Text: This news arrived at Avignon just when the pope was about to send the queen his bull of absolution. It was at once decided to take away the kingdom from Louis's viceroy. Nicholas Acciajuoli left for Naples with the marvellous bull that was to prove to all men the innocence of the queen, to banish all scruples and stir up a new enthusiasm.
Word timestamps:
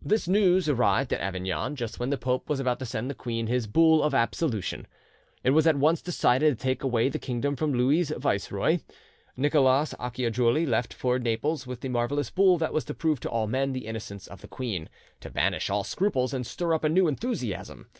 This 0.00 0.26
news 0.26 0.70
arrived 0.70 1.12
at 1.12 1.20
Avignon 1.20 1.76
just 1.76 2.00
when 2.00 2.08
the 2.08 2.16
pope 2.16 2.48
was 2.48 2.60
about 2.60 2.78
to 2.78 2.86
send 2.86 3.10
the 3.10 3.14
queen 3.14 3.46
his 3.46 3.66
bull 3.66 4.02
of 4.02 4.14
absolution. 4.14 4.86
It 5.44 5.50
was 5.50 5.66
at 5.66 5.76
once 5.76 6.00
decided 6.00 6.48
to 6.58 6.62
take 6.62 6.82
away 6.82 7.10
the 7.10 7.18
kingdom 7.18 7.56
from 7.56 7.74
Louis's 7.74 8.10
viceroy. 8.16 8.78
Nicholas 9.36 9.92
Acciajuoli 10.00 10.64
left 10.66 10.94
for 10.94 11.18
Naples 11.18 11.66
with 11.66 11.82
the 11.82 11.90
marvellous 11.90 12.30
bull 12.30 12.56
that 12.56 12.72
was 12.72 12.86
to 12.86 12.94
prove 12.94 13.20
to 13.20 13.28
all 13.28 13.46
men 13.46 13.72
the 13.74 13.86
innocence 13.86 14.26
of 14.28 14.40
the 14.40 14.48
queen, 14.48 14.88
to 15.20 15.28
banish 15.28 15.68
all 15.68 15.84
scruples 15.84 16.32
and 16.32 16.46
stir 16.46 16.72
up 16.72 16.82
a 16.82 16.88
new 16.88 17.06
enthusiasm. 17.06 17.90